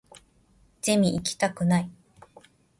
[0.81, 1.91] ゼミ行きたくない